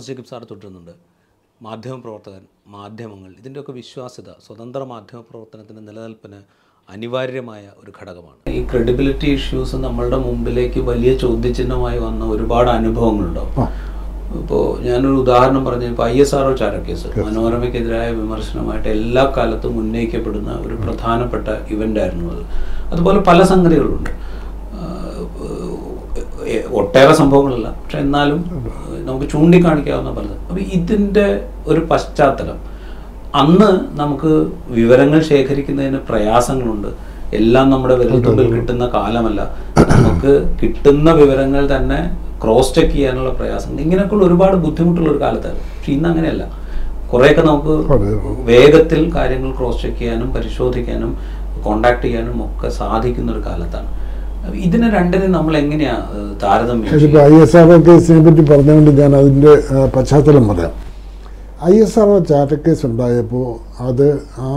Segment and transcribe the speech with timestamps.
[0.00, 0.92] Thomas Jacob sir തുടരുന്നുണ്ട്
[1.62, 2.42] മാധ്യമപ്രവർത്തകൻ
[2.74, 6.38] മാധ്യമങ്ങൾ ഇതിന്റെയൊക്കെ വിശ്വാസ്യത സ്വതന്ത്ര മാധ്യമ പ്രവർത്തനത്തിന്റെ നിലനിൽപ്പിന്
[6.88, 8.38] അനിവാര്യമായ ഒരു ഘടകമാണ്.
[8.54, 13.52] ഈ ക്രെഡിബിലിറ്റി ഇഷ്യൂസ് നമ്മളുടെ മുമ്പിലേക്ക് വലിയ ചോദ്യചിഹ്നമായി വന്ന ഒരുപാട് അനുഭവങ്ങളുണ്ടാവും.
[14.40, 20.52] ഇപ്പോൾ ഞാനൊരു ഉദാഹരണം പറഞ്ഞു ഇപ്പോൾ ഐ എസ് ആർ ഒ ചാരക്കേസ് മനോരമയ്ക്കെതിരായ വിമർശനമായിട്ട് എല്ലാ കാലത്തും ഉന്നയിക്കപ്പെടുന്ന
[20.66, 22.44] ഒരു പ്രധാനപ്പെട്ട ഇവന്റ് ആയിരുന്നു അത്.
[22.94, 24.12] അതുപോലെ പല സംഗതികളുണ്ട്.
[26.78, 27.68] ഒട്ടേറെ സംഭവങ്ങളല്ല.
[27.80, 28.38] പക്ഷെ എന്നാലും
[29.10, 30.40] നമുക്ക് ചൂണ്ടിക്കാണിക്കാവുന്ന പലതും.
[30.48, 31.26] അപ്പോൾ ഇതിന്റെ
[31.66, 32.58] ഒരു പശ്ചാത്തലം.
[33.42, 34.30] അന്ന് നമുക്ക്
[34.78, 36.88] വിവരങ്ങൾ ശേഖരിക്കുന്നതിന് പ്രയാസങ്ങളുണ്ട്.
[37.38, 39.40] എല്ലാം നമ്മുടെ വിരൽത്തുമ്പിൽ കിട്ടുന്ന കാലമല്ല.
[40.06, 41.98] നമുക്ക് കിട്ടുന്ന വിവരങ്ങൾ തന്നെ
[42.42, 45.66] ക്രോസ് ചെക്ക് ചെയ്യാനുള്ള പ്രയാസങ്ങൾ ഇങ്ങനെയൊക്കെയുള്ള ഒരുപാട് ബുദ്ധിമുട്ടുള്ള ഒരു കാലത്തായിരുന്നു.
[45.76, 46.44] പക്ഷെ ഇന്ന് അങ്ങനെയല്ല.
[47.12, 47.74] കുറേയൊക്കെ നമുക്ക്
[48.50, 51.12] വേഗത്തിൽ കാര്യങ്ങൾ ക്രോസ് ചെക്ക് ചെയ്യാനും പരിശോധിക്കാനും
[51.64, 53.88] കോണ്ടാക്ട് ചെയ്യാനും ഒക്കെ സാധിക്കുന്ന ഒരു കാലത്താണ്.
[53.88, 53.99] അപ്പൊ
[54.66, 55.96] ഇതിനെ രണ്ടിനും നമ്മൾ എങ്ങനെയാ
[56.42, 57.20] താരതമ്യം ഇതിപ്പോൾ?
[57.32, 59.52] ഐ എസ് ആർ കേസിനെ പറ്റി പറഞ്ഞുകൊണ്ട് ഞാൻ അതിന്റെ
[59.96, 60.72] പശ്ചാത്തലം പറയാം.
[61.70, 63.46] ഐ എസ് ആർ ഒ ചാറ്റക്കേസ് ഉണ്ടായപ്പോൾ
[63.88, 64.06] അത്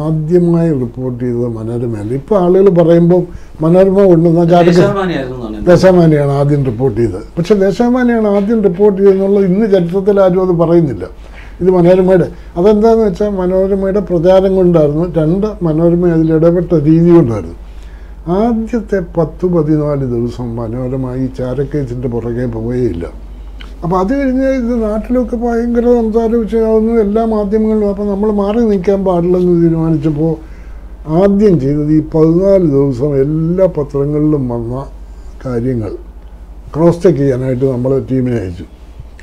[0.03, 3.21] ആദ്യമായി റിപ്പോർട്ട് ചെയ്തത് മനോരമയല്ല ഇപ്പോൾ ആളുകൾ പറയുമ്പോൾ
[3.63, 7.25] മനോരമ കൊണ്ടുവന്ന ചാറ്റക്കേസ് കേസ് ദേശാമാനിയാണ് ആദ്യം റിപ്പോർട്ട് ചെയ്തത്.
[7.37, 11.05] പക്ഷെ ദേശാമാനിയാണ് ആദ്യം റിപ്പോർട്ട് ചെയ്തെന്നുള്ളത് ഇന്ന് ചരിത്രത്തിൽ ആരും അത് പറയുന്നില്ല.
[11.61, 12.27] ഇത് മനോരമയുടെ
[12.59, 17.57] അതെന്താണെന്ന് വെച്ചാൽ മനോരമയുടെ പ്രചാരം കൊണ്ടായിരുന്നു രണ്ട് മനോരമ അതിൽ ഇടപെട്ട രീതി കൊണ്ടായിരുന്നു.
[18.31, 23.05] ആദ്യത്തെ പത്ത് പതിനാല് ദിവസം മനോരമ ഈ ചാരക്കേസിന്റെ പുറകെ പോവുകയില്ല
[23.83, 29.55] അപ്പോൾ അത് കഴിഞ്ഞ് ഇത് നാട്ടിലൊക്കെ ഭയങ്കര സംസാര വിഷയമാവുന്നു എല്ലാ മാധ്യമങ്ങളിലും അപ്പോൾ നമ്മൾ മാറി നിൽക്കാൻ പാടില്ലെന്ന്
[29.63, 30.33] തീരുമാനിച്ചപ്പോൾ
[31.21, 34.85] ആദ്യം ചെയ്തത് ഈ പതിനാല് ദിവസം എല്ലാ പത്രങ്ങളിലും വന്ന
[35.45, 35.91] കാര്യങ്ങൾ.
[36.75, 38.66] ക്രോസ് ചെക്ക് ചെയ്യാനായിട്ട് നമ്മൾ ടീമിനെ അയച്ചു.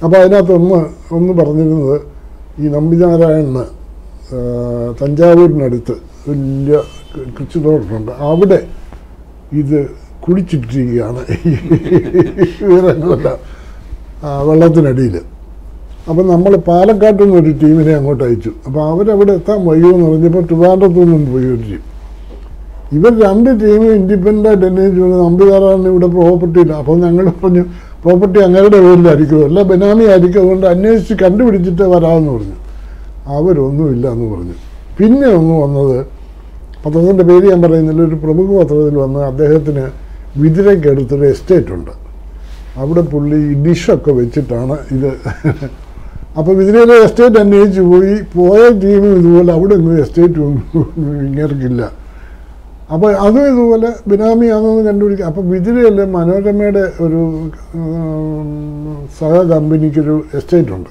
[0.04, 0.80] അപ്പോൾ അതിനകത്തൊന്ന്
[1.12, 1.96] ഒന്ന് പറഞ്ഞിരുന്നത്
[2.60, 3.64] ഈ നമ്പിനാരായണന്
[5.00, 5.96] തഞ്ചാവൂരിനടുത്ത്
[6.28, 6.76] വലിയ
[7.38, 8.60] കൃഷിത്തോട്ടമുണ്ട് അവിടെ
[9.52, 9.90] ഇത്
[10.20, 11.20] കുളിച്ചിട്ടിരിക്കുകയാണ്.
[14.24, 15.20] ആ, വെള്ളത്തിനടിയിൽ.
[16.08, 18.50] അപ്പം നമ്മൾ പാലക്കാട്ടിൽ നിന്ന് ഒരു ടീമിനെ അങ്ങോട്ട് അയച്ചു.
[18.66, 21.82] അപ്പോൾ അവരവിടെ എത്താൻ വയ്യുമെന്ന് പറഞ്ഞപ്പോൾ ട്രിവാൻഡ്രത്തു നിന്നും പോയി ഒരു ടീം.
[22.92, 27.64] ഇവർ രണ്ട് ടീമും ഇൻഡിപെൻഡന്റ് അന്വേഷിച്ചു നമ്പിതാറാണ് ഇവിടെ പ്രോപ്പർട്ടി ഇല്ല അപ്പോൾ ഞങ്ങൾ പറഞ്ഞു
[28.04, 30.40] പ്രോപ്പർട്ടി അങ്ങയുടെ പേരിലായിരിക്കും അല്ല ബനാമി ആയിരിക്കും.
[30.40, 32.56] അതുകൊണ്ട് അന്വേഷിച്ച് കണ്ടുപിടിച്ചിട്ട് വരാമെന്ന് പറഞ്ഞു.
[33.26, 34.52] അവരൊന്നുമില്ല എന്ന് പറഞ്ഞു.
[34.98, 36.19] പിന്നെ ഒന്ന് വന്നത്
[36.84, 38.02] പത്രത്തിന്റെ പേര് ഞാൻ പറയുന്നില്ല.
[38.10, 39.84] ഒരു പ്രമുഖ പത്രത്തിൽ വന്ന് അദ്ദേഹത്തിന്
[40.42, 41.92] വിതിരയ്ക്കടുത്തൊരു എസ്റ്റേറ്റ് ഉണ്ട്.
[42.82, 45.10] അവിടെ പുള്ളി ഡിഷൊക്കെ വെച്ചിട്ടാണ് ഇത്.
[46.38, 48.14] അപ്പോൾ വിതിരയിലെ എസ്റ്റേറ്റ് അന്വേഷിച്ച് പോയി.
[48.34, 50.38] പോയ ടീമും ഇതുപോലെ അവിടെ ഒന്നും എസ്റ്റേറ്റ്
[51.26, 51.82] ഇങ്ങേർക്കില്ല.
[52.94, 57.20] അപ്പോൾ അതും ഇതുപോലെ ബിനാമിയാണെന്ന് കണ്ടുപിടിക്കുക അപ്പോൾ വിതിരയിൽ മനോരമയുടെ ഒരു
[59.18, 60.90] സഹ കമ്പനിക്കൊരു എസ്റ്റേറ്റ് ഉണ്ട്.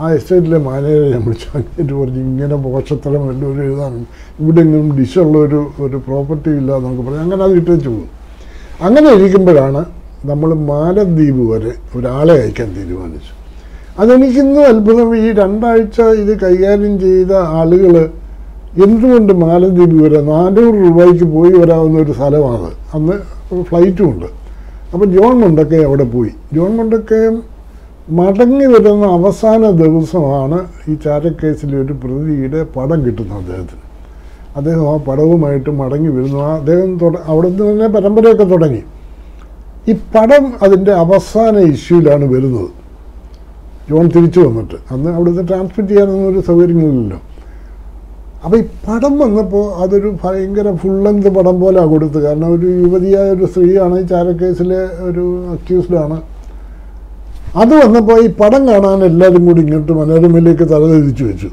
[0.00, 1.46] ആ എസ്റ്റേറ്റിലെ മാനേജറെ ഞാൻ വിളിച്ചു.
[1.54, 4.02] അങ്ങേറ്റ് പറഞ്ഞു ഇങ്ങനെ പോഷത്തരം വല്ലൊരു എഴുതാനും
[4.40, 8.10] ഇവിടെ എങ്ങും ഡിഷുള്ള ഒരു ഒരു പ്രോപ്പർട്ടി ഇല്ല എന്നൊക്കെ പറഞ്ഞു അങ്ങനെ അത് ഇട്ടേച്ചു പോകും
[8.82, 9.82] അങ്ങനെ ഇരിക്കുമ്പോഴാണ്
[10.30, 13.32] നമ്മൾ മാലദ്വീപ് വരെ ഒരാളെ അയക്കാൻ തീരുമാനിച്ചു.
[13.98, 15.16] അതെനിക്കിന്നും അത്ഭുതം.
[15.16, 17.94] ഈ രണ്ടാഴ്ച ഇത് കൈകാര്യം ചെയ്ത ആളുകൾ
[18.84, 22.70] എന്തുകൊണ്ട് മാലദ്വീപ് വരെ നാനൂറ് രൂപയ്ക്ക് പോയി വരാവുന്ന ഒരു സ്ഥലമാണ്?
[22.94, 23.16] അന്ന്
[23.62, 24.26] ഫ്ലൈറ്റും ഉണ്ട്.
[24.92, 26.32] അപ്പോൾ ജോൺ മുണ്ടക്കെ അവിടെ പോയി.
[26.54, 27.55] ജോൺ മുണ്ടക്കയും
[28.08, 30.58] മടങ്ങി വരുന്ന അവസാന ദിവസമാണ്
[30.90, 33.82] ഈ ചാരക്കേസിലെ ഒരു പ്രതിയുടെ പടം കിട്ടുന്നത് അദ്ദേഹത്തിന്.
[34.56, 36.90] അദ്ദേഹം ആ പടവുമായിട്ട് മടങ്ങി വരുന്നു അദ്ദേഹം
[37.26, 38.82] അവിടെ നിന്ന് തന്നെ പരമ്പരയൊക്കെ തുടങ്ങി.
[39.88, 42.70] ഈ പടം അതിന്റെ അവസാന ഇഷ്യൂലാണ് വരുന്നത്.
[43.88, 44.76] ജോൺ തിരിച്ചു വന്നിട്ട്.
[44.92, 47.18] അന്ന് അവിടുത്തെ ട്രാൻസ്മിറ്റ് ചെയ്യാനൊന്നും ഒരു സൗകര്യങ്ങളില്ലല്ലോ.
[48.44, 52.22] അപ്പോൾ ഈ പടം വന്നപ്പോൾ അതൊരു ഭയങ്കര ഫുൾ ലെങ്ത് പടം പോലെയാണ് കൊടുത്തത്.
[52.22, 54.80] കാരണം ഒരു യുവതിയായ ഒരു സ്ത്രീയാണ് ഈ ചാരക്കേസിലെ
[55.10, 56.18] ഒരു അക്യൂസ്ഡാണ്
[57.60, 61.48] അത് വന്നപ്പോൾ ഈ പടം കാണാൻ എല്ലാവരും കൂടി ഇങ്ങോട്ട് മനോരമയിലേക്ക് തലതിരിച്ചു വെച്ചു.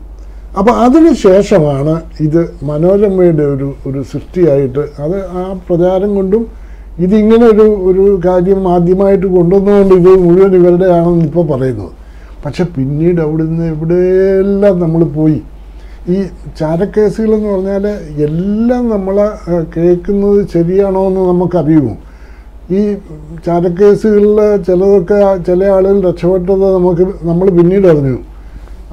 [0.59, 1.93] അപ്പോൾ അതിന് ശേഷമാണ്
[2.25, 6.43] ഇത് മനോരമയുടെ ഒരു ഒരു സൃഷ്ടിയായിട്ട് അത് ആ പ്രചാരം കൊണ്ടും
[7.05, 11.91] ഇതിങ്ങനെ ഒരു ഒരു കാര്യം ആദ്യമായിട്ട് കൊണ്ടുവന്നുകൊണ്ട് ഇത് മുഴുവൻ ഇവരുടെ ആണെന്ന് ഇപ്പോൾ പറയുന്നത്
[12.43, 15.39] പക്ഷെ പിന്നീട് അവിടെ നിന്ന് എവിടെയെല്ലാം നമ്മൾ പോയി?
[16.13, 16.15] ഈ
[16.59, 17.85] ചാരക്കേസുകളെന്ന് പറഞ്ഞാൽ
[18.27, 19.17] എല്ലാം നമ്മൾ
[19.75, 21.93] കേൾക്കുന്നത് ശരിയാണോ എന്ന് നമുക്കറിയുമോ?
[22.71, 22.81] ഈ
[23.45, 24.37] ചാരക്കേസുകളിൽ
[24.67, 25.17] ചിലതൊക്കെ
[25.47, 28.17] ചില ആളുകൾ രക്ഷപ്പെട്ടത് നമുക്ക് നമ്മൾ പിന്നീട് അറിഞ്ഞു.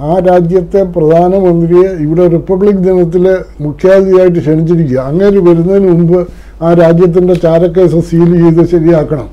[0.01, 3.25] ആ രാജ്യത്തെ പ്രധാനമന്ത്രിയെ ഇവിടെ റിപ്പബ്ലിക് ദിനത്തിൽ
[3.65, 4.99] മുഖ്യാതിഥിയായിട്ട് ക്ഷണിച്ചിരിക്കുക.
[5.11, 6.19] അങ്ങേര് വരുന്നതിന് മുമ്പ്
[6.63, 9.29] ആ രാജ്യത്തിന്റെ ചാരക്കേസ് സീൽ ചെയ്ത് ശരിയാക്കണം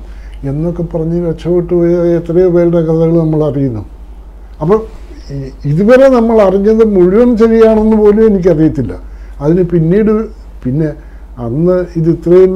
[0.48, 3.82] എന്നൊക്കെ പറഞ്ഞ് രക്ഷപ്പെട്ടു പോയ എത്രയോ പേരുടെ കഥകൾ നമ്മൾ അറിയുന്നു.
[4.60, 4.78] അപ്പോൾ
[5.70, 8.92] ഇതുവരെ നമ്മൾ അറിഞ്ഞത് മുഴുവൻ ശരിയാണെന്ന് പോലും എനിക്കറിയത്തില്ല.
[9.40, 10.12] അതിന് പിന്നീട്
[10.64, 10.88] പിന്നെ
[11.38, 12.54] അന്ന് ഇത് ഇത്രയും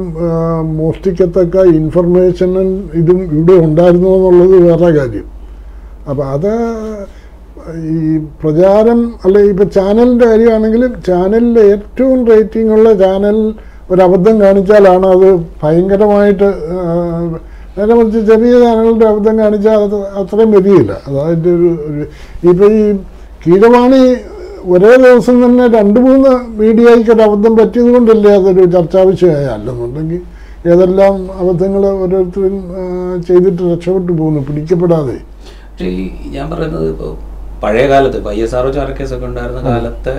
[0.77, 5.27] മോഷ്ടിക്കത്തക്ക ഇൻഫർമേഷനും ഇതും ഇവിടെ ഉണ്ടായിരുന്നു എന്നുള്ളത് വേറെ കാര്യം.
[6.09, 6.51] അപ്പോൾ അത്
[7.91, 7.99] ഈ
[8.41, 13.37] പ്രചാരം അല്ലെ ഇപ്പം ചാനലിന്റെ കാര്യമാണെങ്കിലും ചാനലിൽ ഏറ്റവും റേറ്റിംഗ് ഉള്ള ചാനൽ
[13.91, 15.29] ഒരബദ്ധം കാണിച്ചാലാണ് അത്
[15.63, 16.49] ഭയങ്കരമായിട്ട്
[17.77, 21.71] നേരെ മറിച്ച് ചെറിയ ചാനലിന്റെ അബദ്ധം കാണിച്ചാൽ അത് അത്രയും വരികയില്ല അതായത് ഒരു
[22.51, 22.83] ഇപ്പോൾ ഈ
[23.43, 24.01] കീഴവാണി
[24.71, 29.45] ഒരേ ദിവസം തന്നെ രണ്ട് മൂന്ന് മീഡിയയ്ക്ക് ഒരു അബദ്ധം പറ്റിയത് കൊണ്ടല്ലേ അതൊരു ചർച്ചാ വിഷയമായ.
[29.55, 30.21] അല്ലെന്നുണ്ടെങ്കിൽ
[30.71, 32.55] ഏതെല്ലാം അബദ്ധങ്ങൾ ഓരോരുത്തരും
[33.27, 35.17] ചെയ്തിട്ട് രക്ഷപ്പെട്ടു പോകുന്നു പിടിക്കപ്പെടാതെ.
[35.71, 36.05] പക്ഷേ ഈ
[36.35, 37.11] ഞാൻ പറയുന്നത് ഇപ്പോൾ
[37.63, 40.15] പഴയ കാലത്ത് ഇപ്പോൾ ഐ എസ് ആർ ഒ ചാരക്കേസൊക്കെ ഉണ്ടായിരുന്ന കാലത്തെ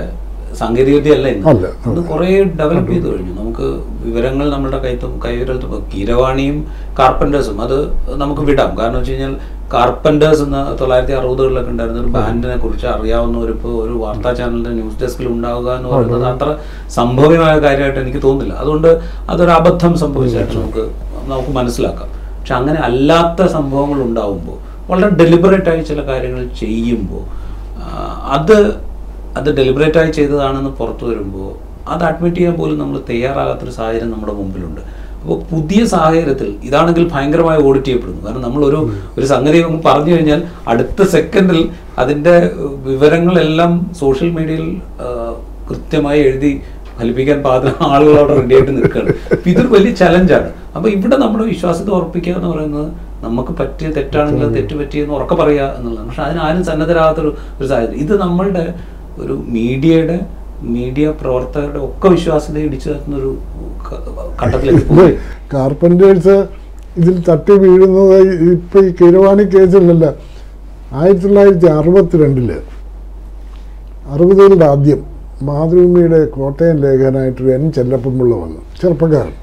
[0.60, 3.32] സാങ്കേതികവിദ്യ അല്ല ഇന്ന് അത് കുറേ ഡെവലപ്പ് ചെയ്ത് കഴിഞ്ഞു.
[3.40, 3.66] നമുക്ക്
[4.04, 5.58] വിവരങ്ങൾ നമ്മുടെ കൈത്തും കൈവിരൽ
[5.92, 6.58] കീരവാണിയും
[6.98, 7.76] കാർപ്പന്റേഴ്സും അത്
[8.22, 8.70] നമുക്ക് വിടാം.
[8.80, 9.34] കാരണം വെച്ച് കഴിഞ്ഞാൽ
[9.74, 14.98] കാർപ്പന്റേഴ്സ് എന്ന തൊള്ളായിരത്തി അറുപതുകളിലൊക്കെ ഉണ്ടായിരുന്ന ഒരു ബാൻഡിനെ കുറിച്ച് അറിയാവുന്ന ഒരു ഇപ്പോൾ ഒരു വാർത്താ ചാനലിന്റെ ന്യൂസ്
[15.02, 16.48] ഡെസ്കിൽ ഉണ്ടാവുക എന്ന് പറയുന്നത് അത്ര
[16.98, 18.54] സംഭവ്യമായ കാര്യമായിട്ട് എനിക്ക് തോന്നുന്നില്ല.
[18.62, 18.90] അതുകൊണ്ട്
[19.32, 20.84] അതൊരു അബദ്ധം സംഭവിച്ചായിട്ട് നമുക്ക്
[21.32, 22.10] നമുക്ക് മനസ്സിലാക്കാം.
[22.38, 27.22] പക്ഷെ അങ്ങനെ അല്ലാത്ത സംഭവങ്ങൾ ഉണ്ടാവുമ്പോൾ വളരെ ഡെലിബറേറ്റ് ആയി ചില കാര്യങ്ങൾ ചെയ്യുമ്പോൾ
[28.36, 28.56] അത്
[29.38, 31.48] അത് ഡെലിബറേറ്റ് ആയി ചെയ്തതാണെന്ന് പുറത്തു വരുമ്പോൾ
[31.92, 34.82] അത് അഡ്മിറ്റ് ചെയ്യാൻ പോലും നമ്മൾ തയ്യാറാകാത്തൊരു സാഹചര്യം നമ്മുടെ മുമ്പിലുണ്ട്.
[35.24, 38.20] അപ്പോൾ പുതിയ സാഹചര്യത്തിൽ ഇതാണെങ്കിൽ ഭയങ്കരമായി ഓഡിറ്റ് ചെയ്യപ്പെടുന്നു.
[38.26, 38.80] കാരണം നമ്മളൊരു
[39.18, 40.42] ഒരു സംഗതി പറഞ്ഞു കഴിഞ്ഞാൽ
[40.72, 41.60] അടുത്ത സെക്കൻഡിൽ
[42.02, 42.34] അതിന്റെ
[42.88, 44.68] വിവരങ്ങളെല്ലാം സോഷ്യൽ മീഡിയയിൽ
[45.68, 46.52] കൃത്യമായി എഴുതി
[46.98, 49.14] ഫലിപ്പിക്കാൻ പാത്ര ആളുകൾ അവിടെ റെഡി ആയിട്ട് നിൽക്കുകയാണ്.
[49.32, 52.88] അപ്പം ഇതൊരു വലിയ ചലഞ്ചാണ് അപ്പോൾ ഇവിടെ നമ്മുടെ വിശ്വാസത്തെ ഉറപ്പിക്കുക എന്ന് പറയുന്നത്
[53.24, 56.08] നമുക്ക് പറ്റിയ തെറ്റാണെങ്കിൽ തെറ്റ് പറ്റിയെന്ന് ഉറക്കെ പറയുക എന്നുള്ളതാണ്.
[56.08, 57.98] പക്ഷെ അതിനാരും സന്നദ്ധരാകാത്തൊരു ഒരു സാഹചര്യം.
[58.04, 58.74] ഇത് നമ്മളുടെ
[59.18, 60.18] ഒരു മീഡിയയുടെ
[60.72, 63.30] മീഡിയ പ്രവർത്തകരുടെ ഒക്കെ വിശ്വാസ്യത ഇടിച്ചു തരുന്നൊരു
[64.38, 65.14] ഘട്ടത്തിലേക്ക് പോയി.
[65.52, 66.36] കാർപ്പന്റേഴ്സ്
[66.96, 68.16] ഇതിൽ തട്ടി വീഴുന്നത്
[68.48, 70.04] ഇപ്പൊ ഈ കിരവാണി കേസിലല്ല
[70.92, 72.50] ആയിരത്തി തൊള്ളായിരത്തി അറുപത്തിരണ്ടിൽ
[74.12, 75.00] അറുപതുകളുടെ ആദ്യം
[75.42, 79.34] മാതൃഭൂമിയുടെ കോട്ടയം ലേഖകനായിട്ടൊരു എൻ ചെല്ലപ്പൻപിള്ള വന്നു ചെറുപ്പക്കാരൻ.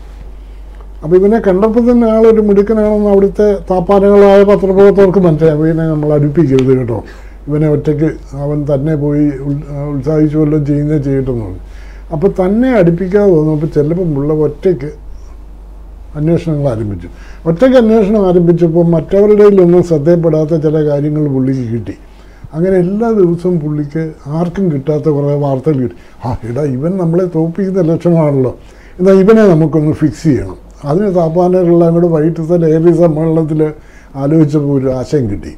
[1.04, 5.58] അപ്പോൾ ഇവനെ കണ്ടപ്പോൾ തന്നെ ആളൊരു മിടുക്കനാണെന്ന് അവിടുത്തെ താപ്പാനകളായ പത്രപ്രവർത്തകർക്ക് മനസ്സിലായി.
[5.60, 6.98] ഇവനെ നമ്മൾ അടുപ്പിക്കരുത് കേട്ടോ.
[7.48, 8.10] ഇവനെ ഒറ്റയ്ക്ക്
[8.44, 9.26] അവൻ തന്നെ പോയി
[9.94, 11.48] ഉത്സാഹിച്ചു വല്ലതും ചെയ്യുന്നേ ചെയ്യട്ടെന്ന്
[12.14, 14.90] അപ്പോൾ തന്നെ അടുപ്പിക്കാതെ തോന്നുമ്പോൾ ചെല്ലപ്പം മുള്ള ഒറ്റയ്ക്ക്
[16.16, 17.08] അന്വേഷണങ്ങൾ ആരംഭിച്ചു.
[17.46, 21.96] ഒറ്റയ്ക്ക് അന്വേഷണം ആരംഭിച്ചപ്പോൾ മറ്റവരുടെ ഒന്നും ശ്രദ്ധയപ്പെടാത്ത ചില കാര്യങ്ങൾ പുള്ളിക്ക് കിട്ടി.
[22.54, 25.96] അങ്ങനെ എല്ലാ ദിവസവും പുള്ളിക്ക് ആർക്കും കിട്ടാത്ത കുറേ വാർത്തകൾ കിട്ടി.
[26.26, 28.58] ആ എടാ ഇവൻ നമ്മളെ തോപ്പിക്കുന്ന ലക്ഷണമാണല്ലോ.
[29.00, 30.58] എന്നാൽ ഇവനെ നമുക്കൊന്ന് ഫിക്സ് ചെയ്യണം.
[30.86, 33.62] അതിന് താപ്പാനകളെല്ലാം വൈകിട്ട് വൈകിട്ടത്തെ ഡയറി സമ്മേളനത്തിൽ
[34.16, 35.52] ആലോചിച്ചപ്പോൾ ഒരു ആശയം കിട്ടി.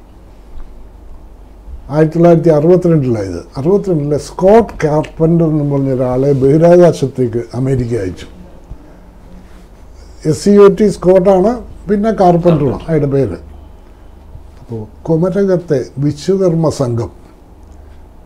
[1.94, 8.28] ആയിരത്തി തൊള്ളായിരത്തി അറുപത്തിരണ്ടിലായത് അറുപത്തിരണ്ടിലെ സ്കോട്ട് കാർപ്പന്റർ എന്ന് പറഞ്ഞ ഒരാളെ ബഹിരാകാശത്തേക്ക് അമേരിക്ക അയച്ചു.
[10.30, 11.52] എസ് സി ഒ ടി സ്കോട്ടാണ്
[11.90, 13.38] പിന്നെ കാർപ്പന്ററുമാണ് അയാളുടെ പേര്.
[14.62, 17.12] അപ്പോൾ കുമരകത്തെ വിശ്വകർമ്മ സംഘം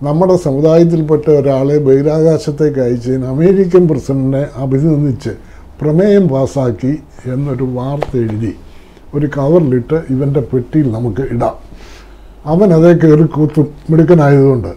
[0.08, 5.34] നമ്മുടെ സമുദായത്തിൽപ്പെട്ട ഒരാളെ ബഹിരാകാശത്തേക്ക് അയച്ചതിന് അമേരിക്കൻ പ്രസിഡന്റിനെ അഭിനന്ദിച്ച്
[5.80, 6.94] പ്രമേയം പാസാക്കി
[7.34, 8.54] എന്നൊരു വാർത്ത എഴുതി
[9.16, 11.56] ഒരു കവറിലിട്ട് ഇവന്റെ പെട്ടിയിൽ നമുക്ക് ഇടാം.
[12.52, 14.72] അവൻ അതേ കയറി കൂത്തും മിടുക്കനായതുകൊണ്ട്.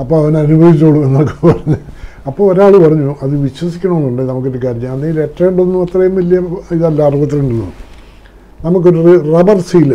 [0.00, 1.78] അപ്പോൾ അവൻ അനുഭവിച്ചോളൂ എന്നൊക്കെ പറഞ്ഞ്.
[2.28, 6.38] അപ്പോൾ ഒരാൾ പറഞ്ഞു അത് വിശ്വസിക്കണമെന്നുണ്ട് നമുക്കൊരു കാര്യം ചെയ്യാം അന്ന് ഈ ലെറ്ററിലൊന്നും അത്രയും വലിയ
[6.76, 7.78] ഇതല്ല അറുപത്തിരണ്ടിലൊന്നും
[8.64, 9.00] നമുക്കൊരു
[9.34, 9.92] റബ്ബർ സീൽ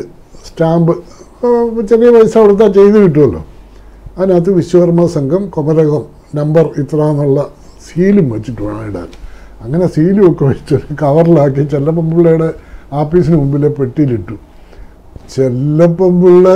[0.48, 0.94] സ്റ്റാമ്പ്
[1.92, 3.42] ചെറിയ പൈസ കൊടുത്താൽ ചെയ്ത് കിട്ടുമല്ലോ
[4.18, 6.04] അതിനകത്ത് വിശ്വകർമ്മ സംഘം കുമരകം
[6.40, 7.40] നമ്പർ ഇത്ര എന്നുള്ള
[7.88, 9.10] സീലും വെച്ചിട്ട് വേണം ഇടാൻ.
[9.64, 12.50] അങ്ങനെ സീലും ഒക്കെ വെച്ച് കവറിലാക്കി ചെല്ലപ്പം പിള്ളയുടെ
[13.02, 14.36] ആഫീസിന് മുമ്പിലെ പെട്ടിയിലിട്ടു.
[15.34, 16.48] ചെല്ലപ്പം പിള്ള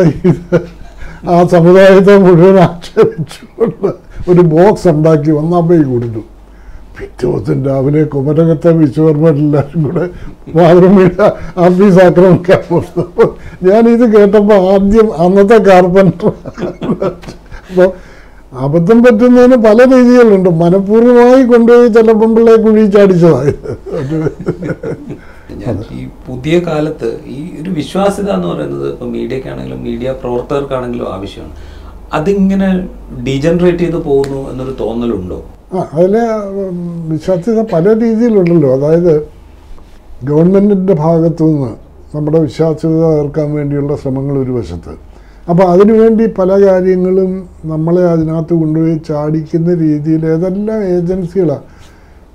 [1.29, 3.87] ആ സമുദായത്തെ മുഴുവൻ ആക്ഷേപിച്ചുകൊണ്ട്
[4.29, 6.21] ഒരു ബോക്സ് ഉണ്ടാക്കി ഒന്നാമ്പേക്ക് കൊടുത്തു
[6.97, 7.27] പിറ്റേ
[7.65, 10.05] രാവിലെ കുമരകത്തെ വിശ്വകർമ്മരെല്ലാവരും കൂടെ
[10.55, 11.11] മാതൃമീഴ
[11.57, 13.25] ആഫീസ് ആക്രമിക്കാൻ പോകുന്നു.
[13.63, 16.31] ഞാനിത് കേട്ടപ്പോൾ ആദ്യം അന്നത്തെ കാർപ്പന്റർ
[17.61, 17.89] അപ്പോൾ
[18.53, 20.49] അബദ്ധം പറ്റുന്നതിന് പല രീതികളുണ്ട്.
[20.49, 22.83] മനഃപൂർവമായി കൊണ്ടുപോയി ചിലപ്പം പിള്ളയെ കുഴി
[25.59, 31.53] ഞാൻ ഈ പുതിയ കാലത്ത് ഈ ഒരു വിശ്വാസ്യത എന്ന് പറയുന്നത് ഇപ്പൊ മീഡിയക്കാണെങ്കിലും മീഡിയ പ്രവർത്തകർക്കാണെങ്കിലും ആവശ്യമാണ്.
[32.13, 32.69] അതിങ്ങനെ
[33.23, 35.45] ഡീജനറേറ്റ് ചെയ്ത് പോകുന്നു എന്നൊരു തോന്നലുണ്ടോ?
[35.73, 36.15] ആ അതിൽ
[37.07, 38.69] വിശ്വാസ്യത പല രീതിയിലുണ്ടല്ലോ.
[38.77, 39.27] അതായത്
[40.23, 41.71] ഗവൺമെന്റിന്റെ ഭാഗത്തു നിന്ന്
[42.15, 45.08] നമ്മുടെ വിശ്വാസ്യത തകർക്കാൻ വേണ്ടിയുള്ള ശ്രമങ്ങൾ ഒരു വശത്ത്.
[45.49, 47.31] അപ്പോൾ അതിനുവേണ്ടി പല കാര്യങ്ങളും
[47.65, 51.65] നമ്മളെ അതിനകത്ത് കൊണ്ടുപോയി ചാടിക്കുന്ന രീതിയിൽ ഏതെല്ലാം ഏജൻസികളാണ്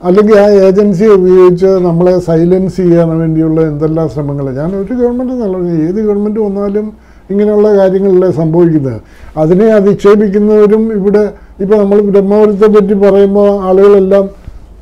[0.04, 5.56] അല്ലെങ്കിൽ ആ ഏജൻസിയെ ഉപയോഗിച്ച് നമ്മളെ സൈലൻസ് ചെയ്യാൻ വേണ്ടിയുള്ള എന്തെല്ലാം ശ്രമങ്ങൾ ഞാൻ ഒരു ഗവൺമെന്റ് നല്ല
[5.86, 6.86] ഏത് ഗവൺമെന്റ് വന്നാലും
[7.30, 8.98] ഇങ്ങനെയുള്ള കാര്യങ്ങളല്ലേ സംഭവിക്കുന്നത്.
[9.36, 11.22] അതിനെ അധിക്ഷേപിക്കുന്നവരും ഇവിടെ
[11.62, 14.24] ഇപ്പോൾ നമ്മൾ ബ്രഹ്മപുരത്തെ പറ്റി പറയുമ്പോൾ ആളുകളെല്ലാം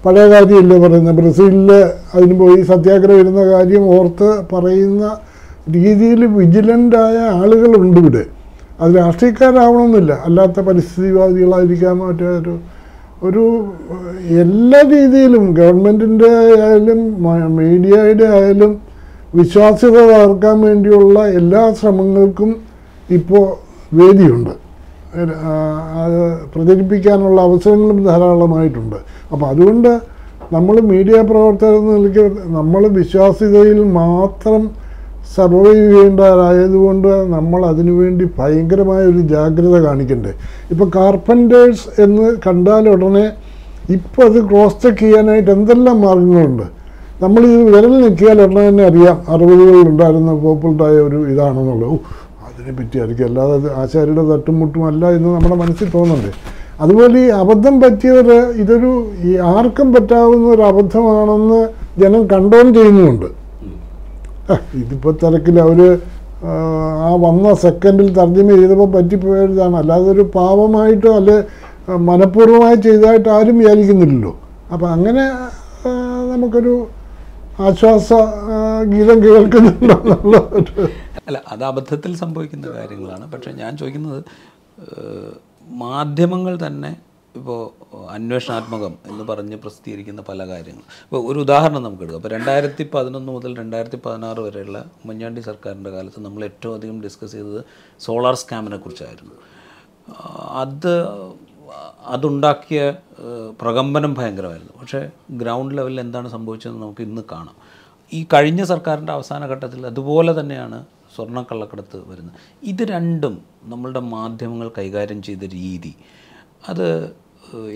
[0.04, 1.16] പഴയ കാര്യമല്ലേ പറയുന്നത്?
[1.20, 1.70] ബ്രസീലിൽ
[2.14, 5.04] അതിന് പോയി സത്യാഗ്രഹം വരുന്ന കാര്യം ഓർത്ത് പറയുന്ന
[5.70, 8.24] രീതിയിൽ വിജിലന്റായ ആളുകളുണ്ട് ഇവിടെ.
[8.80, 10.12] അത് രാഷ്ട്രീയക്കാരാവണമെന്നില്ല.
[10.24, 12.58] അല്ലാത്ത പരിസ്ഥിതിവാദികളായിരിക്കാം മറ്റേ
[13.22, 13.64] ഒരു
[14.28, 17.00] എല്ലാ രീതിയിലും ഗവൺമെന്റിന്റെ ആയാലും
[17.56, 18.80] മീഡിയയുടെ ആയാലും
[19.34, 22.56] വിശ്വാസ്യത തകർക്കാൻ വേണ്ടിയുള്ള എല്ലാ ശ്രമങ്ങൾക്കും
[23.10, 23.44] ഇപ്പോൾ
[23.94, 24.50] വേദിയുണ്ട്.
[26.02, 26.20] അത്
[26.52, 28.96] പ്രചരിപ്പിക്കാനുള്ള അവസരങ്ങളും ധാരാളമായിട്ടുണ്ട്.
[29.32, 30.00] അപ്പോൾ അതുകൊണ്ട്
[30.52, 34.81] നമ്മൾ മീഡിയ പ്രവർത്തകർ നിൽക്കുക നമ്മൾ വിശ്വാസ്യതയിൽ മാത്രം
[35.36, 40.32] സർവൈവ് ചെയ്യേണ്ടതായതുകൊണ്ട് നമ്മൾ അതിനുവേണ്ടി ഭയങ്കരമായ ഒരു ജാഗ്രത കാണിക്കണ്ടേ.
[40.70, 43.32] ഇപ്പം കാർപ്പന്റേഴ്സ് എന്ന് കണ്ടാൽ ഉടനെ
[43.90, 46.66] ഇപ്പോൾ അത് ക്രോസ് ചെക്ക് ചെയ്യാനായിട്ട് എന്തെല്ലാം മാർഗങ്ങളുണ്ട്?
[47.22, 51.98] നമ്മൾ ഇത് വിരൽ നിൽക്കിയാൽ ഉടനെ തന്നെ അറിയാം അറുപതുകളിൽ ഉണ്ടായിരുന്ന പോപ്പുലറായ ഒരു ഇതാണെന്നുള്ളത്.
[52.46, 53.26] അതിനെ പറ്റി ആയിരിക്കും.
[53.26, 58.28] അല്ലാതെ ആശാരിയുടെ തട്ടുമുട്ടും അല്ല എന്ന് നമ്മുടെ മനസ്സിൽ തോന്നുന്നുണ്ട് അതുപോലെ ഈ അബദ്ധം പറ്റിയവർ
[58.62, 58.90] ഇതൊരു
[59.24, 61.60] ഈ ആർക്കും പറ്റാവുന്ന ഒരു അബദ്ധമാണെന്ന്
[62.00, 63.41] ജനം കണ്ടോൺ ചെയ്യുന്നുമുണ്ട്.
[64.50, 65.80] ആ, ഇതിപ്പോ തിരക്കിൽ അവർ
[66.44, 66.52] ആ,
[67.24, 69.76] വന്ന സെക്കൻഡിൽ തർജമ ചെയ്തപ്പോൾ പറ്റിപ്പോയതാണ്.
[69.76, 71.36] അല്ലാതെ ഒരു പാവമായിട്ടോ അല്ലെ
[72.08, 74.32] മനഃപൂർവമായി ചെയ്തതായിട്ട് ആരും വിചാരിക്കുന്നില്ലല്ലോ.
[74.72, 75.24] അപ്പം അങ്ങനെ
[76.32, 76.74] നമുക്കൊരു
[77.58, 78.08] ആശ്വാസ
[78.92, 80.74] ഗീതം കേൾക്കുന്നുണ്ടെന്നുള്ള ഒരു
[81.28, 83.24] അല്ല അത് അബദ്ധത്തിൽ സംഭവിക്കുന്ന കാര്യങ്ങളാണ്.
[83.32, 84.20] പക്ഷേ ഞാൻ ചോദിക്കുന്നത്
[85.82, 86.90] മാധ്യമങ്ങൾ തന്നെ
[87.36, 87.60] ഇപ്പോൾ
[88.10, 92.20] അന്വേഷണാത്മകം എന്ന് പറഞ്ഞ് പ്രസിദ്ധീകരിക്കുന്ന പല കാര്യങ്ങൾ ഇപ്പോൾ ഒരു ഉദാഹരണം നമുക്ക് എടുക്കാം.
[92.20, 97.64] ഇപ്പോൾ രണ്ടായിരത്തി പതിനൊന്ന് മുതൽ രണ്ടായിരത്തി പതിനാറ് വരെയുള്ള ഉമ്മൻചാണ്ടി സർക്കാരിന്റെ കാലത്ത് നമ്മൾ ഏറ്റവും അധികം ഡിസ്കസ് ചെയ്തത്
[98.00, 99.34] സോളാർ സ്കാമിനെ കുറിച്ചായിരുന്നു.
[100.64, 100.94] അത്
[102.00, 102.94] അതുണ്ടാക്കിയ
[103.60, 104.72] പ്രകമ്പനം ഭയങ്കരമായിരുന്നു.
[104.80, 107.56] പക്ഷേ ഗ്രൗണ്ട് ലെവലിൽ എന്താണ് സംഭവിച്ചതെന്ന് നമുക്ക് ഇന്ന് കാണാം.
[108.12, 110.86] ഈ കഴിഞ്ഞ സർക്കാരിന്റെ അവസാന ഘട്ടത്തിൽ അതുപോലെ തന്നെയാണ്
[111.16, 112.34] സ്വർണക്കള്ളക്കടത്ത് വരുന്നത്.
[112.62, 115.94] ഇത് രണ്ടും നമ്മളുടെ മാധ്യമങ്ങൾ കൈകാര്യം ചെയ്ത രീതി.
[116.68, 116.86] അത്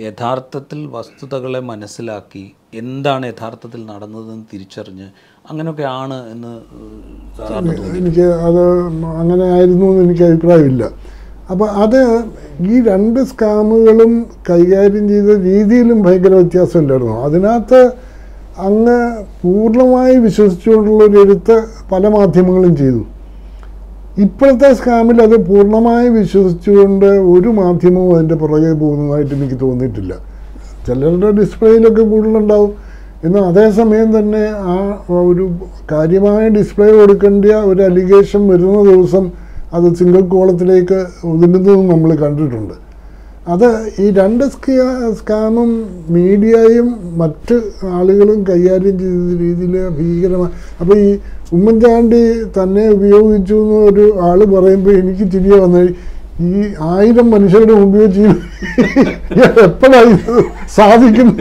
[0.06, 2.45] യഥാർത്ഥത്തിൽ വസ്തുതകളെ മനസ്സിലാക്കി
[2.83, 5.09] എന്താണ് യഥാർത്ഥത്തിൽ നടന്നതെന്ന് തിരിച്ചറിഞ്ഞ്
[5.50, 6.52] അങ്ങനെയൊക്കെ ആണ് എന്ന്
[7.99, 8.62] എനിക്ക് അത്
[9.21, 10.85] അങ്ങനെ ആയിരുന്നു എന്ന് എനിക്ക് അഭിപ്രായമില്ല.
[11.50, 12.00] അപ്പോൾ അത്
[12.71, 14.12] ഈ രണ്ട് സ്കാമുകളും
[14.50, 17.83] കൈകാര്യം ചെയ്ത രീതിയിലും ഭയങ്കര വ്യത്യാസമില്ലായിരുന്നു അതിനകത്ത്
[18.68, 18.99] അങ്ങ്
[19.42, 21.56] പൂർണമായി വിശ്വസിച്ചുകൊണ്ടുള്ള ഒരു എഴുത്ത്
[21.92, 23.02] പല മാധ്യമങ്ങളും ചെയ്തു.
[24.18, 30.14] ഇപ്പോഴത്തെ സ്കാമിൽ അത് പൂർണമായി വിശ്വസിച്ചുകൊണ്ട് ഒരു മാധ്യമവും അതിന്റെ പുറകെ പോകുന്നതായിട്ട് എനിക്ക് തോന്നിയിട്ടില്ല.
[30.87, 32.73] ചിലരുടെ ഡിസ്പ്ലേയിലൊക്കെ കൂടുതലുണ്ടാവും.
[33.25, 35.50] എന്നാൽ അതേസമയം തന്നെ ആ ഒരു
[35.92, 39.30] കാര്യമായ ഡിസ്പ്ലേ കൊടുക്കേണ്ട ഒരു അലിഗേഷൻ വരുന്ന ദിവസം
[39.73, 42.75] അത് സിംഗിൾ കോളത്തിലേക്ക് ഒതുങ്ങുന്നതും നമ്മൾ കണ്ടിട്ടുണ്ട്.
[43.49, 51.18] അത് ഈ രണ്ട് സ്ക- സ്കാമും മീഡിയയും മറ്റ് ആളുകളും കൈകാര്യം ചെയ്ത രീതിയിൽ ഭീകരമായി അപ്പോൾ ഈ
[51.52, 55.88] ഉമ്മൻചാണ്ടി തന്നെ ഉപയോഗിച്ചു എന്ന് ഒരു ആൾ പറയുമ്പോൾ എനിക്ക് തിരികെ വന്ന.
[56.40, 58.20] ഈ ആയിരം മനുഷ്യരുടെ മുമ്പിൽ വെച്ച്
[59.60, 60.12] എപ്പോഴായി
[60.68, 61.34] സാധിക്കുന്നു?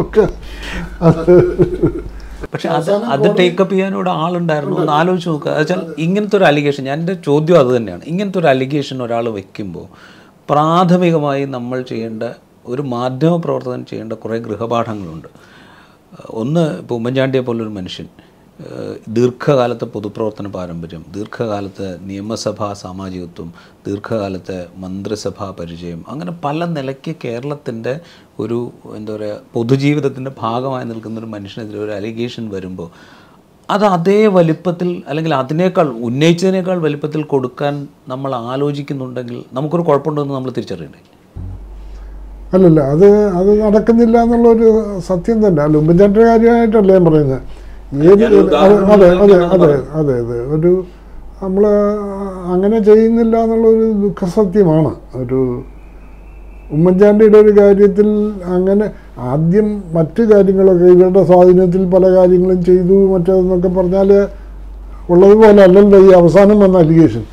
[0.00, 0.24] ഒക്കെ.
[2.52, 4.80] പക്ഷെ അത് അത് ടേക്കപ്പ് ചെയ്യാനോട് ആളുണ്ടായിരുന്നു.
[4.80, 8.02] ഒന്ന് ആലോചിച്ച് നോക്കുക വെച്ചാൽ ഇങ്ങനത്തെ ഒരു അലിഗേഷൻ ഞാൻ എന്റെ ചോദ്യം അത് തന്നെയാണ്.
[8.04, 9.86] ഇങ്ങനത്തെ ഒരു അലിഗേഷൻ ഒരാൾ വെക്കുമ്പോൾ
[10.50, 12.22] പ്രാഥമികമായി നമ്മൾ ചെയ്യേണ്ട
[12.66, 15.28] ഒരു മാധ്യമ പ്രവർത്തനം ചെയ്യേണ്ട കുറേ ഗൃഹപാഠങ്ങളുണ്ട്.
[16.30, 18.06] ഒന്ന് ഇപ്പോൾ ഉമ്മൻചാണ്ടിയെ പോലൊരു മനുഷ്യൻ.
[19.08, 23.48] ദീർഘകാലത്തെ പൊതുപ്രവർത്തന പാരമ്പര്യം ദീർഘകാലത്തെ നിയമസഭാ സാമാജികത്വം
[23.86, 27.94] ദീർഘകാലത്തെ മന്ത്രിസഭാ പരിചയം അങ്ങനെ പല നിലയ്ക്ക് കേരളത്തിന്റെ
[28.38, 28.58] ഒരു
[28.96, 32.88] എന്താ പറയുക പൊതുജീവിതത്തിന്റെ ഭാഗമായി നിൽക്കുന്ന ഒരു മനുഷ്യനെതിരെ ഒരു അലിഗേഷൻ വരുമ്പോൾ
[33.68, 37.74] അത് അതേ വലിപ്പത്തിൽ അല്ലെങ്കിൽ അതിനേക്കാൾ ഉന്നയിച്ചതിനേക്കാൾ വലിപ്പത്തിൽ കൊടുക്കാൻ
[38.08, 41.02] നമ്മൾ ആലോചിക്കുന്നുണ്ടെങ്കിൽ നമുക്കൊരു കുഴപ്പമുണ്ടെന്ന് നമ്മൾ തിരിച്ചറിയണ്ടേ
[42.54, 43.06] അല്ലല്ല അത്
[43.38, 44.66] അത് നടക്കുന്നില്ല എന്നുള്ളൊരു
[45.08, 45.60] സത്യം തന്നെ.
[45.62, 47.40] അല്ല ഉമ്മൻചാണ്ടിയുടെ കാര്യമായിട്ടല്ല ഞാൻ പറയുന്നത്.
[47.92, 48.24] ഏത്
[48.92, 50.72] അതെ അതെ അതെ അതെ അതെ ഒരു
[51.42, 51.64] നമ്മൾ
[52.52, 54.90] അങ്ങനെ ചെയ്യുന്നില്ല എന്നുള്ളൊരു ദുഃഖസത്യമാണ്.
[55.20, 55.40] ഒരു
[56.76, 58.08] ഉമ്മൻചാണ്ടിയുടെ ഒരു കാര്യത്തിൽ
[58.56, 58.86] അങ്ങനെ
[59.32, 64.10] ആദ്യം മറ്റു കാര്യങ്ങളൊക്കെ ഇവരുടെ സ്വാധീനത്തിൽ പല കാര്യങ്ങളും ചെയ്തു മറ്റേതെന്നൊക്കെ പറഞ്ഞാൽ
[65.12, 67.24] ഉള്ളതുപോലെ അല്ലല്ലോ ഈ അവസാനം വന്ന അലിഗേഷൻ.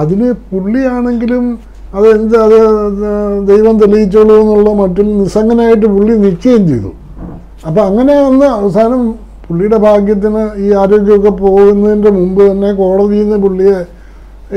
[0.00, 1.44] അതിന് പുള്ളിയാണെങ്കിലും
[1.96, 2.58] അതെന്ത് അത്
[3.50, 6.90] ദൈവം തെളിയിച്ചോളൂ എന്നുള്ള മറ്റൊരു നിസ്സംഗനായിട്ട് പുള്ളി നിൽക്കുകയും ചെയ്തു.
[7.68, 9.02] അപ്പം അങ്ങനെ വന്ന് അവസാനം
[9.48, 13.76] പുള്ളിയുടെ ഭാഗ്യത്തിന് ഈ ആരോഗ്യമൊക്കെ പോകുന്നതിന്റെ മുമ്പ് തന്നെ കോടതിയിൽ നിന്ന് പുള്ളിയെ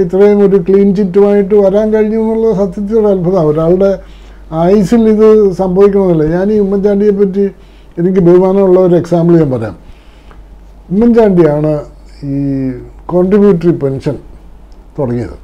[0.03, 3.43] ഇത്രയും ഒരു ക്ലീൻ ചിറ്റുമായിട്ട് വരാൻ കഴിഞ്ഞു എന്നുള്ള സത്യത്തിൽ ഒരു അത്ഭുതം.
[3.51, 3.91] ഒരാളുടെ
[4.61, 5.27] ആയുസിൽ ഇത്
[5.61, 7.43] സംഭവിക്കണമെന്നില്ല ഞാൻ ഈ ഉമ്മൻചാണ്ടിയെ പറ്റി
[7.99, 9.75] എനിക്ക് ബഹുമാനമുള്ള ഒരു എക്സാമ്പിൾ ഞാൻ പറയാം.
[10.91, 11.73] ഉമ്മൻചാണ്ടിയാണ്
[12.23, 12.37] ഈ
[13.05, 14.15] കോൺട്രിബ്യൂട്ടറി പെൻഷൻ
[14.97, 15.37] തുടങ്ങിയത്.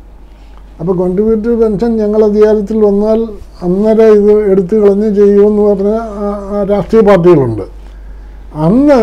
[0.80, 3.20] അപ്പോൾ കോൺട്രിബ്യൂട്ടറി പെൻഷൻ ഞങ്ങൾ അധികാരത്തിൽ വന്നാൽ
[3.66, 5.94] അന്നേരം ഇത് എടുത്തു കളഞ്ഞ് ചെയ്യുമെന്ന് പറഞ്ഞ
[6.72, 7.66] രാഷ്ട്രീയ പാർട്ടികളുണ്ട്.
[8.66, 9.00] അന്ന്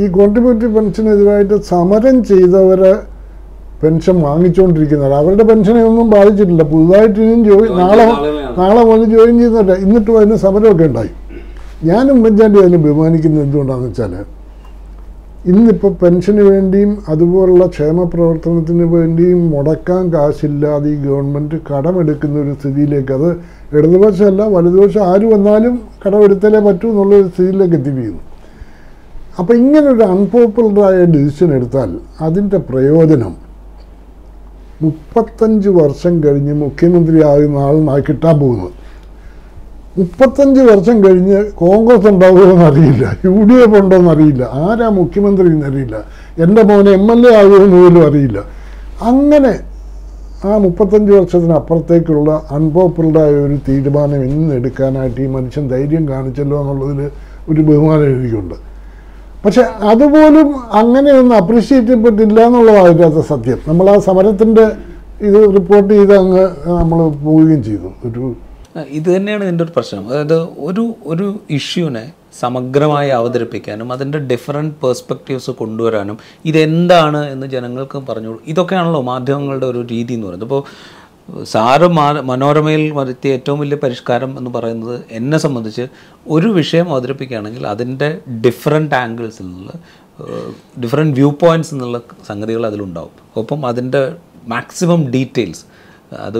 [0.00, 2.92] ഈ കോൺട്രിബ്യൂട്ടറി പെൻഷനെതിരായിട്ട് സമരം ചെയ്തവരെ
[3.82, 6.64] പെൻഷൻ വാങ്ങിച്ചുകൊണ്ടിരിക്കുന്നവർ അവരുടെ പെൻഷനെ ഒന്നും ബാധിച്ചിട്ടില്ല.
[6.72, 8.06] പുതുതായിട്ട് ഇനിയും ജോയി നാളെ
[8.58, 11.12] നാളെ മുതൽ ജോയിൻ ചെയ്യുന്നുണ്ട് എന്നിട്ടും അതിന് സമരമൊക്കെ ഉണ്ടായി.
[11.90, 14.14] ഞാൻ ഉമ്മൻചാണ്ടി അതിനെ ബഹുമാനിക്കുന്നത് എന്തുകൊണ്ടാണെന്ന് വെച്ചാൽ
[15.50, 23.30] ഇന്നിപ്പോൾ പെൻഷന് വേണ്ടിയും അതുപോലുള്ള ക്ഷേമ പ്രവർത്തനത്തിന് വേണ്ടിയും മുടക്കാൻ കാശില്ലാതെ ഈ ഗവൺമെന്റ് കടമെടുക്കുന്ന ഒരു സ്ഥിതിയിലേക്ക് അത്
[23.76, 28.22] ഇടതുപക്ഷമല്ല വലതുപക്ഷം ആര് വന്നാലും കടമെടുത്താലേ പറ്റൂ എന്നുള്ളൊരു സ്ഥിതിയിലേക്ക് എത്തിപ്പിക്കുന്നു.
[29.38, 31.90] അപ്പോൾ ഇങ്ങനൊരു അൺപോപ്പുലറായ ഡിസിഷൻ എടുത്താൽ
[32.26, 33.34] അതിന്റെ പ്രയോജനം
[34.82, 38.72] മുപ്പത്തഞ്ച് വർഷം കഴിഞ്ഞ് മുഖ്യമന്ത്രിയാകുന്ന ആളിനാ കിട്ടാൻ പോകുന്നത്
[39.98, 43.04] മുപ്പത്തഞ്ച് വർഷം കഴിഞ്ഞ് കോൺഗ്രസ് ഉണ്ടാവുമെന്ന് അറിയില്ല.
[43.26, 44.44] യു ഡി എഫ് ഉണ്ടോയെന്ന് അറിയില്ല.
[44.64, 45.96] ആരാ മുഖ്യമന്ത്രി എന്നറിയില്ല
[46.44, 48.38] എന്റെ മോനെ എം എൽ എ ആകുമെന്ന് പോലും അറിയില്ല.
[49.10, 49.52] അങ്ങനെ
[50.48, 57.00] ആ മുപ്പത്തഞ്ച് വർഷത്തിനപ്പുറത്തേക്കുള്ള അൺപോപ്പുലറായ ഒരു തീരുമാനം ഇന്ന് എടുക്കാനായിട്ട് ഈ മനുഷ്യൻ ധൈര്യം കാണിച്ചല്ലോ എന്നുള്ളതിൽ
[57.50, 58.56] ഒരു ബഹുമാനം എനിക്കുണ്ട്.
[59.44, 60.48] പക്ഷെ അതുപോലും
[60.80, 63.58] അങ്ങനെയൊന്നും അപ്രീഷിയേറ്റ് ചെയ്യപ്പെട്ടില്ല എന്നുള്ളതാണ് അതിനകത്ത് സത്യം.
[63.68, 64.64] നമ്മൾ ആ സമരത്തിന്റെ
[65.28, 66.44] ഇത് റിപ്പോർട്ട് ചെയ്ത് അങ്ങ്
[66.80, 67.90] നമ്മൾ പോവുകയും ചെയ്തു.
[68.08, 68.24] ഒരു
[68.88, 70.08] ഇത് തന്നെയാണ് ഇതിന്റെ ഒരു പ്രശ്നം.
[70.08, 79.02] അതായത് ഒരു ഒരു ഇഷ്യൂവിനെ സമഗ്രമായി അവതരിപ്പിക്കാനും അതിന്റെ ഡിഫറെന്റ് പേഴ്സ്പെക്റ്റീവ്സ് കൊണ്ടുവരാനും ഇതെന്താണ് എന്ന് ജനങ്ങൾക്കും പറഞ്ഞു ഇതൊക്കെയാണല്ലോ
[79.02, 80.48] മാധ്യമങ്ങളുടെ ഒരു രീതി എന്ന് പറയുന്നത്.
[80.48, 80.62] ഇപ്പോൾ
[81.42, 81.86] സാറ്
[82.22, 85.88] മനോരമയിൽ വരുത്തിയ ഏറ്റവും വലിയ പരിഷ്കാരം എന്ന് പറയുന്നത് എന്നെ സംബന്ധിച്ച്
[86.26, 89.72] ഒരു വിഷയം അവതരിപ്പിക്കുകയാണെങ്കിൽ അതിന്റെ ഡിഫറെന്റ് ആംഗിൾസിൽ നിന്നുള്ള
[90.82, 93.10] ഡിഫറെന്റ് വ്യൂ പോയിന്റ്സ് എന്നുള്ള സംഗതികൾ അതിലുണ്ടാവും.
[93.36, 94.14] ഒപ്പം അതിന്റെ
[94.48, 95.64] മാക്സിമം ഡീറ്റെയിൽസ്
[96.18, 96.38] അത്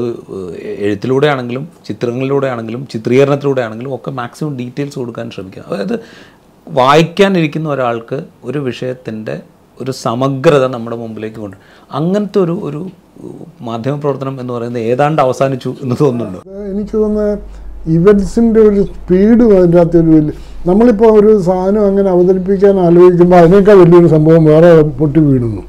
[0.60, 5.62] എഴുത്തിലൂടെ ആണെങ്കിലും ചിത്രങ്ങളിലൂടെ ആണെങ്കിലും ചിത്രീകരണത്തിലൂടെ ആണെങ്കിലും ഒക്കെ മാക്സിമം ഡീറ്റെയിൽസ് കൊടുക്കാൻ ശ്രമിക്കുക.
[5.66, 6.00] അതായത്
[6.68, 9.40] വായിക്കാനിരിക്കുന്ന ഒരാൾക്ക് ഒരു വിഷയത്തിന്റെ
[9.80, 11.56] ഒരു സമഗ്രത നമ്മുടെ മുമ്പിലേക്ക് കൊണ്ട്
[11.98, 12.80] അങ്ങനത്തെ ഒരു ഒരു
[13.62, 16.38] മാധ്യമപ്രവർത്തനം എന്ന് പറയുന്നത് ഏതാണ്ട് അവസാനിച്ചു എന്ന് തോന്നുന്നുണ്ട്.
[16.72, 17.38] എനിക്ക് തോന്നുന്നത്
[17.96, 20.32] ഇവൻസിന്റെ ഒരു സ്പീഡ് അതിന്റെ അകത്ത് ഒരു വലിയ
[20.66, 25.62] നമ്മളിപ്പോൾ ഒരു സാധനം അങ്ങനെ അവതരിപ്പിക്കാൻ ആലോചിക്കുമ്പോൾ അതിനേക്കാൾ വലിയൊരു സംഭവം വേറെ പൊട്ടി വീഴുന്നു.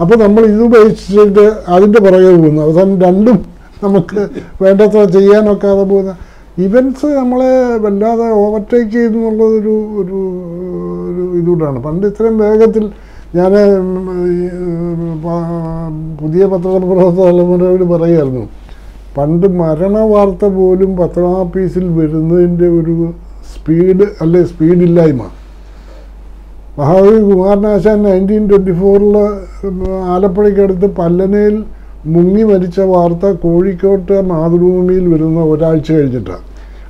[0.00, 2.60] അപ്പോൾ നമ്മൾ ഇത് ഉപേക്ഷിച്ചിട്ട് അതിന്റെ പുറകെ പോകുന്നു.
[2.62, 3.38] അവസാനം രണ്ടും
[3.84, 4.20] നമുക്ക്
[4.62, 6.14] വേണ്ടത്ര ചെയ്യാനൊക്കാതെ പോകുന്ന
[6.58, 7.52] ഇവൻസ് നമ്മളെ
[7.84, 10.18] വല്ലാതെ ഓവർടേക്ക് ചെയ്യുന്നുള്ളതൊരു ഒരു
[11.08, 11.78] ഒരു ഇതുകൊണ്ടാണ്.
[11.82, 12.84] പണ്ട് ഇത്രയും വേഗത്തിൽ
[13.36, 13.52] ഞാൻ
[16.20, 18.42] പുതിയ പത്രപ്രവർത്തക തലമുറയോട് പറയുമായിരുന്നു
[19.16, 22.94] പണ്ട് മരണ വാർത്ത പോലും പത്രാഫീസിൽ വരുന്നതിന്റെ ഒരു
[23.52, 25.22] സ്പീഡ് അല്ലെ സ്പീഡില്ലായ്മ.
[26.78, 29.16] മഹാകവി കുമാരനാശാൻ നയന്റീൻ ട്വന്റി ഫോറിൽ
[30.14, 31.56] ആലപ്പുഴയ്ക്കടുത്ത് പല്ലനയിൽ
[32.14, 36.44] മുങ്ങി മരിച്ച വാർത്ത കോഴിക്കോട്ട് മാതൃഭൂമിയിൽ വരുന്ന ഒരാഴ്ച കഴിഞ്ഞിട്ടാണ്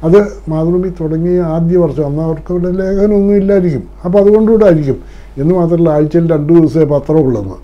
[0.07, 0.19] അത്
[0.53, 2.07] മാതൃഭൂമി തുടങ്ങിയ ആദ്യ വർഷം.
[2.07, 3.85] അന്ന് അവർക്ക് ലേഖനമൊന്നും ഇല്ലായിരിക്കും.
[4.05, 4.99] അപ്പോൾ അതുകൊണ്ടുകൂടെ ആയിരിക്കും
[5.41, 7.57] എന്ന് മാത്രമല്ല ആഴ്ചയിൽ രണ്ട് ദിവസമേ പത്രമുള്ളെന്ന്.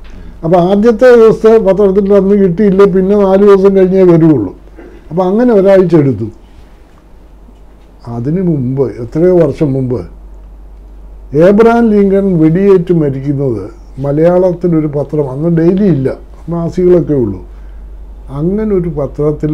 [0.44, 4.52] അപ്പോൾ ആദ്യത്തെ ദിവസത്തെ പത്രത്തിൽ അന്ന് കിട്ടിയില്ല പിന്നെ നാല് ദിവസം കഴിഞ്ഞേ വരുള്ളൂ
[5.10, 6.28] അപ്പോൾ അങ്ങനെ ഒരാഴ്ച എടുത്തു.
[8.16, 10.00] അതിന് മുമ്പ് എത്രയോ വർഷം മുമ്പ്
[11.46, 13.64] ഏബ്രഹാം ലിങ്കൺ വെടിയേറ്റ് മരിക്കുന്നത്
[14.04, 16.08] മലയാളത്തിലൊരു പത്രം അന്ന് ഡെയിലി ഇല്ല
[16.52, 17.40] മാസികളൊക്കെ ഉള്ളൂ.
[18.38, 19.52] അങ്ങനെ ഒരു പത്രത്തിൽ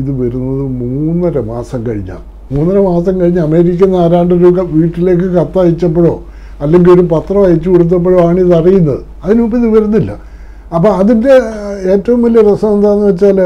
[0.00, 6.14] ഇത് വരുന്നത് മൂന്നര മാസം കഴിഞ്ഞാണ് മൂന്നര മാസം കഴിഞ്ഞ് അമേരിക്കൻ നിന്ന് ഒരു വീട്ടിലേക്ക് കത്ത് അയച്ചപ്പോഴോ
[6.62, 9.02] അല്ലെങ്കിൽ ഒരു പത്രം അയച്ചു കൊടുത്തപ്പോഴാണ് ഇത് അറിയുന്നത്.
[9.24, 10.12] അതിനുമുമ്പ് ഇത് വരുന്നില്ല.
[10.76, 11.34] അപ്പോൾ അതിന്റെ
[11.92, 13.38] ഏറ്റവും വലിയ രസം എന്താണെന്ന് വെച്ചാൽ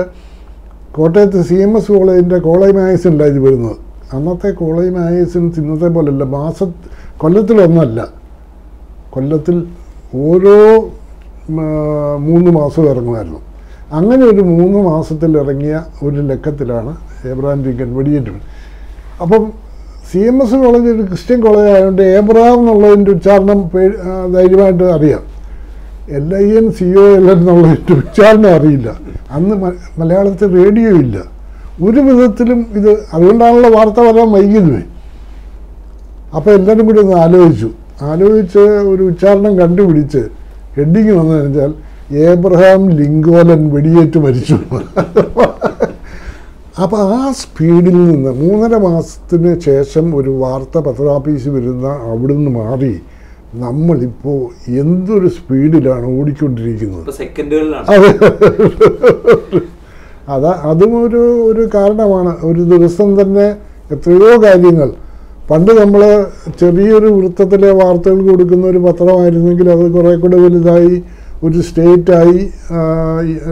[0.97, 3.79] കോട്ടയത്ത് സി എം എസ് കോളേജിന്റെ കോളേജ് മാഗസിനിലാണ് ഇത് വരുന്നത്.
[4.17, 6.59] അന്നത്തെ കോളേജ് മാഗസിൻസ് ഇന്നത്തെ പോലെയല്ല മാസ
[7.23, 8.01] കൊല്ലത്തിലൊന്നല്ല
[9.15, 9.57] കൊല്ലത്തിൽ
[10.27, 10.57] ഓരോ
[12.29, 13.41] മൂന്ന് മാസം ഇറങ്ങുമായിരുന്നു.
[13.99, 15.75] അങ്ങനെ ഒരു മൂന്ന് മാസത്തിൽ ഇറങ്ങിയ
[16.07, 16.93] ഒരു ലക്കത്തിലാണ്
[17.31, 18.41] ഏബ്രഹാം ലിങ്കൻ വെടിയേറ്റ്
[19.25, 19.43] അപ്പം
[20.15, 23.61] സി എം എസ് കോളേജ് ഒരു ക്രിസ്ത്യൻ കോളേജ് ആയതുകൊണ്ട് ഏബ്രഹാം എന്നുള്ളതിന്റെ ഉച്ചാരണം
[24.35, 25.23] ധൈര്യമായിട്ട് അറിയാം.
[26.17, 28.89] L I N C O L എന്നുള്ളതിന്റെ ഉച്ചാരണം അറിയില്ല.
[29.37, 29.55] അന്ന്
[30.01, 31.17] മലയാളത്തിൽ റേഡിയോ ഇല്ല.
[31.87, 34.79] ഒരു വിധത്തിലും ഇത് അതുകൊണ്ടാണല്ലോ വാർത്ത വരാൻ വൈകിയത്.
[36.37, 37.71] അപ്പോൾ എല്ലാവരും കൂടി ഒന്ന് ആലോചിച്ചു.
[38.11, 40.23] ആലോചിച്ച് ഒരു ഉച്ചാരണം കണ്ടുപിടിച്ച്
[40.77, 41.73] ഹെഡിങ് വന്നു വെച്ചാൽ
[42.29, 44.59] ഏബ്രഹാം ലിങ്കോലൻ വെടിയേറ്റ് മരിച്ചു.
[46.83, 52.95] അപ്പോൾ ആ സ്പീഡിൽ നിന്ന് മൂന്നര മാസത്തിന് ശേഷം ഒരു വാർത്ത പത്രാഫീസ് വരുന്ന അവിടെ നിന്ന് മാറി
[53.55, 57.05] നമ്മളിപ്പോൾ എന്തൊരു സ്പീഡിലാണ് ഓടിക്കൊണ്ടിരിക്കുന്നത്.
[57.89, 58.11] അതെ.
[60.29, 62.37] അത് അതും ഒരു ഒരു കാരണമാണ്.
[62.45, 63.47] ഒരു ദിവസം തന്നെ
[63.91, 64.91] എത്രയോ കാര്യങ്ങൾ.
[65.51, 66.03] പണ്ട് നമ്മൾ
[66.61, 71.03] ചെറിയൊരു വൃത്തത്തിലെ വാർത്തകൾ കൊടുക്കുന്ന ഒരു പത്രമായിരുന്നെങ്കിൽ അത് കുറേ കൂടെ വലുതായി
[71.45, 72.51] ഒരു സ്റ്റേറ്റായി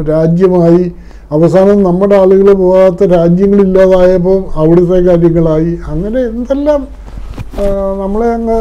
[0.09, 0.93] രാജ്യമായി
[1.33, 5.73] അവസാനം നമ്മുടെ ആളുകൾ പോകാത്ത രാജ്യങ്ങളില്ലാതായപ്പോൾ അവിടുത്തെ കാര്യങ്ങളായി.
[5.93, 6.81] അങ്ങനെ എന്തെല്ലാം
[8.03, 8.59] നമ്മളെ അങ്ങ്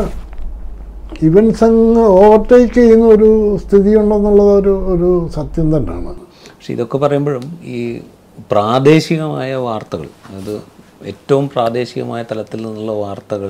[1.28, 3.30] ഇവൻസ് അങ്ങ് ഓവർടേക്ക് ചെയ്യുന്ന ഒരു
[3.64, 6.14] സ്ഥിതി ഉണ്ടെന്നുള്ളത് ഒരു ഒരു സത്യം തന്നെയാണ്.
[6.54, 7.80] പക്ഷെ ഇതൊക്കെ പറയുമ്പോഴും ഈ
[8.52, 10.08] പ്രാദേശികമായ വാർത്തകൾ
[10.38, 10.54] അത്
[11.12, 13.50] ഏറ്റവും പ്രാദേശികമായ തലത്തിൽ നിന്നുള്ള വാർത്തകൾ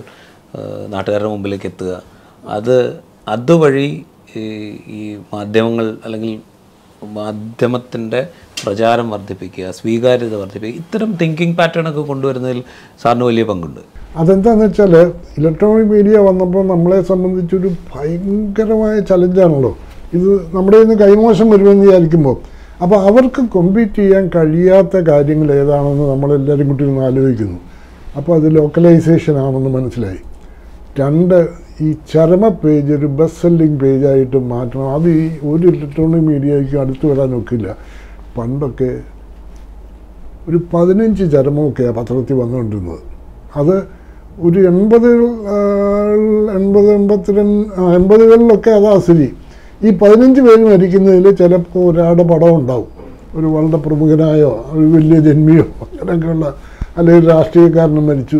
[0.93, 1.93] നാട്ടുകാരുടെ മുമ്പിലേക്ക് എത്തുക
[2.55, 2.77] അത്
[3.35, 3.89] അതുവഴി
[4.97, 5.01] ഈ
[5.33, 6.33] മാധ്യമങ്ങൾ അല്ലെങ്കിൽ
[7.05, 8.27] മാധ്യമത്തിന്റെ
[8.63, 12.63] പ്രചാരം വർദ്ധിപ്പിക്കുക സ്വീകാര്യത വർദ്ധിപ്പിക്കുക ഇത്തരം തിങ്കിങ് പാറ്റേൺ ഒക്കെ കൊണ്ടുവരുന്നതിൽ
[13.03, 13.79] സാറിന് വലിയ പങ്കുണ്ട്.
[14.17, 14.95] അതെന്താണെന്ന് വെച്ചാൽ
[15.37, 19.77] ഇലക്ട്രോണിക് മീഡിയ വന്നപ്പോൾ നമ്മളെ സംബന്ധിച്ചൊരു ഭയങ്കരമായ ചലഞ്ചാണല്ലോ
[20.13, 22.37] ഇത് നമ്മുടെ നിന്ന് കൈമോശം വരുമെന്ന് വിചാരിക്കുമ്പോൾ.
[22.81, 27.59] അപ്പോൾ അവർക്ക് കോമ്പീറ്റ് ചെയ്യാൻ കഴിയാത്ത കാര്യങ്ങൾ ഏതാണെന്ന് നമ്മളെല്ലാവരും കൂട്ടി ഒന്ന് ആലോചിക്കുന്നു.
[28.17, 30.19] അപ്പോൾ അത് ലോക്കലൈസേഷൻ ആണെന്ന് മനസ്സിലായി.
[30.99, 31.49] രണ്ട്
[31.81, 34.87] ഈ ചരമ പേജ് ഒരു ബസ് സെല്ലിംഗ് പേജായിട്ട് മാറ്റണം.
[34.95, 37.67] അത് ഈ ഒരു ഇലക്ട്രോണിക് മീഡിയയ്ക്ക് അടുത്ത് വരാൻ ഒക്കില്ല.
[38.37, 38.91] പണ്ടൊക്കെ
[40.49, 43.01] ഒരു പതിനഞ്ച് ചരമമൊക്കെയാണ് പത്രത്തിൽ വന്നുകൊണ്ടിരുന്നത്.
[43.55, 43.75] അത്
[44.39, 45.09] ഒരു എൺപത്
[46.57, 47.67] എൺപത് എൺപത്തിരണ്ട്
[47.97, 49.29] എൺപതുകളിലൊക്കെ അതാ സ്ഥിതി.
[49.83, 52.89] ഈ പതിനഞ്ച് പേര് മരിക്കുന്നതിൽ ചിലപ്പോൾ ഒരാളുടെ പടം ഉണ്ടാവും.
[53.35, 56.45] ഒരു വളരെ പ്രമുഖനായോ ഒരു വലിയ ജന്മിയോ അങ്ങനെയൊക്കെയുള്ള
[56.97, 58.39] അല്ലെങ്കിൽ രാഷ്ട്രീയക്കാരനും മരിച്ചു.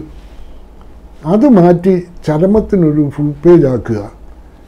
[1.25, 4.11] അത് മാറ്റി ചരമത്തിനൊരു ഫുൾ പേജ് ആക്കുക.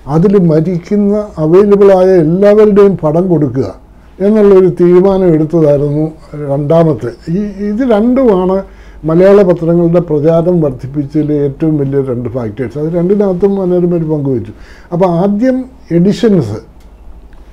[0.08, 3.76] അതിൽ മരിക്കുന്ന അവൈലബിളായ എല്ലാവരുടെയും പടം കൊടുക്കുക
[4.20, 6.12] എന്നുള്ളൊരു തീരുമാനം എടുത്തതായിരുന്നു
[6.50, 7.12] രണ്ടാമത്തെ.
[7.30, 7.40] ഈ
[7.70, 8.64] ഇത് രണ്ടുമാണ്
[9.06, 14.52] മലയാള പത്രങ്ങളുടെ പ്രചാരം വർദ്ധിപ്പിച്ചതിലെ ഏറ്റവും വലിയ രണ്ട് ഫാക്ടേഴ്സ് അത് രണ്ടിനകത്തും മനോരമ ഒരു പങ്കുവച്ചു
[14.94, 16.60] അപ്പോൾ ആദ്യം എഡിഷൻസ്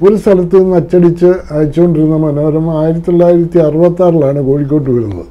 [0.07, 5.27] ഒരു സ്ഥലത്ത് നിന്ന് അച്ചടിച്ച് അയച്ചുകൊണ്ടിരുന്ന മനോരമ ആയിരത്തി തൊള്ളായിരത്തി അറുപത്താറിലാണ് കോഴിക്കോട്ട് വരുന്നത്.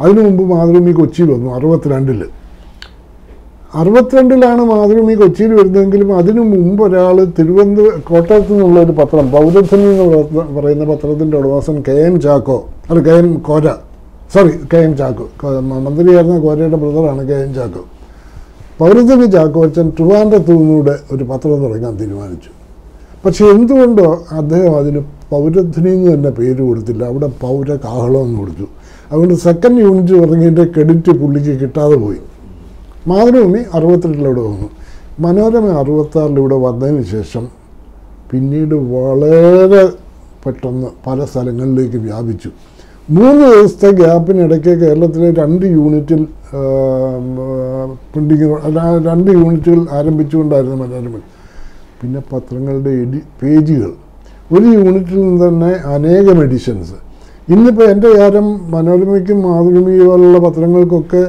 [0.00, 2.24] അതിനു മുമ്പ് മാതൃഭൂമി കൊച്ചി വന്നു അറുപത്തിരണ്ടിൽ
[3.74, 10.06] അറുപത്തിരണ്ടിലാണ് മാതൃഭൂമി കൊച്ചിയിൽ വരുന്നതെങ്കിലും അതിനു മുമ്പ് ഒരാൾ തിരുവനന്തപുരം കോട്ടയത്തു നിന്നുള്ള ഒരു പത്രം പൗരധ്വനി എന്ന്
[10.56, 12.56] പറയുന്ന പത്രത്തിന്റെ ഉടമസ്ഥൻ കെ എം ചാക്കോ
[12.90, 13.66] അല്ല K M Kora
[14.34, 15.26] sorry K M Chacko
[15.86, 17.82] മന്ത്രിയായിരുന്ന കോരയുടെ ബ്രദറാണ് കെ എം ചാക്കോ.
[18.78, 22.50] പൗരധ്വനി ചാക്കോ അച്ഛൻ ട്രിവാൻഡ്രത്തു നിന്നൂടെ ഒരു പത്രം തുടങ്ങാൻ തീരുമാനിച്ചു.
[23.24, 24.08] പക്ഷെ എന്തുകൊണ്ടോ
[24.40, 25.00] അദ്ദേഹം അതിന്
[25.30, 28.66] പൗരധ്വനി എന്ന് തന്നെ പേര് കൊടുത്തില്ല അവിടെ പൗര കാഹളം എന്ന് കൊടുത്തു.
[29.10, 32.20] അതുകൊണ്ട് സെക്കൻഡ് യൂണിറ്റ് തുടങ്ങിയതിന്റെ ക്രെഡിറ്റ് പുള്ളിക്ക് കിട്ടാതെ പോയി.
[33.10, 34.68] മാതൃഭൂമി അറുപത്തിരണ്ടിലൂടെ വന്നു
[35.24, 37.44] മനോരമ അറുപത്താറിലൂടെ വന്നതിന് ശേഷം
[38.30, 39.82] പിന്നീട് വളരെ
[40.42, 42.50] പെട്ടെന്ന് പല സ്ഥലങ്ങളിലേക്ക് വ്യാപിച്ചു.
[43.16, 46.20] മൂന്ന് ദിവസത്തെ ഗ്യാപ്പിനിടയ്ക്ക് കേരളത്തിലെ രണ്ട് യൂണിറ്റിൽ
[48.10, 48.48] പ്രിന്റിങ്
[49.08, 51.16] രണ്ട് യൂണിറ്റുകൾ ആരംഭിച്ചുകൊണ്ടായിരുന്നു മനോരമ.
[52.00, 53.92] പിന്നെ പത്രങ്ങളുടെ എഡി പേജുകൾ.
[54.54, 56.96] ഒരു യൂണിറ്റിൽ നിന്ന് തന്നെ അനേകം എഡിഷൻസ്
[57.54, 61.22] ഇന്നിപ്പോൾ എന്റെ കാര്യം മനോരമയ്ക്കും മാതൃഭൂമി പോലുള്ള പത്രങ്ങൾക്കൊക്കെ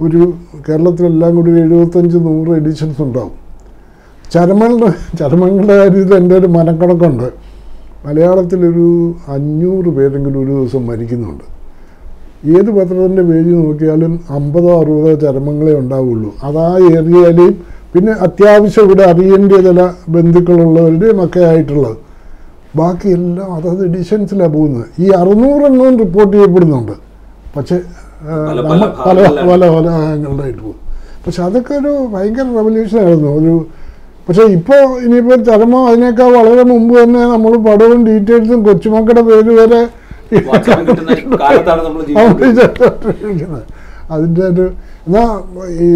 [0.00, 0.32] ഒരു
[0.68, 3.46] കേരളത്തിലെല്ലാം കൂടി ഒരു എഴുപത്തഞ്ച് നൂറ് എഡിഷൻസ് ഉണ്ടാവും.
[4.32, 7.28] ചരമങ്ങളുടെ ചരമങ്ങളുടെ കാര്യത്തിൽ എന്റെ ഒരു മനക്കണക്കുണ്ട്.
[8.06, 11.44] മലയാളത്തിലൊരു അഞ്ഞൂറ് പേരെങ്കിലും ഒരു ദിവസം മരിക്കുന്നുണ്ട്.
[12.48, 16.34] ഏത് പത്രത്തിന്റെ പേജ് നോക്കിയാലും അമ്പതോ അറുപതോ ചരമങ്ങളെ ഉണ്ടാവുള്ളൂ.
[16.42, 17.56] അതാ ഏറിയാലേയും
[17.94, 21.96] പിന്നെ അത്യാവശ്യം ഇവിടെ അറിയേണ്ട ചില ബന്ധുക്കളുള്ളവരുടെയും ഒക്കെ ആയിട്ടുള്ളത്.
[22.76, 24.84] ബാക്കിയെല്ലാം അതത് എഡിഷൻസിലാണ് പോകുന്നത്.
[24.98, 26.92] ഈ അറുന്നൂറെണ്ണവും റിപ്പോർട്ട് ചെയ്യപ്പെടുന്നുണ്ട്.
[27.56, 27.80] പക്ഷേ
[28.48, 28.58] പല
[28.98, 30.78] പല പല ഭാഗങ്ങളിലായിട്ട് പോകും.
[31.24, 33.54] പക്ഷെ അതൊക്കെ ഒരു ഭയങ്കര റെവല്യൂഷൻ ആയിരുന്നു ഒരു
[34.28, 39.82] പക്ഷേ ഇപ്പോൾ ഇനിയിപ്പോൾ ചരമം അതിനേക്കാൾ വളരെ മുമ്പ് തന്നെ നമ്മൾ പടവും ഡീറ്റെയിൽസും കൊച്ചുമക്കളുടെ പേര് വരെ
[44.10, 44.64] അതിന്റെ ഒരു
[45.06, 45.22] എന്നാ
[45.76, 45.86] ഈ